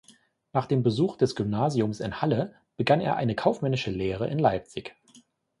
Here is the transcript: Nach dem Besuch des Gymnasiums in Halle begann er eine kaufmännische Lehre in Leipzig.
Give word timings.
Nach 0.51 0.65
dem 0.65 0.81
Besuch 0.81 1.15
des 1.15 1.35
Gymnasiums 1.35 1.99
in 1.99 2.21
Halle 2.23 2.55
begann 2.75 3.01
er 3.01 3.17
eine 3.17 3.35
kaufmännische 3.35 3.91
Lehre 3.91 4.27
in 4.27 4.39
Leipzig. 4.39 4.95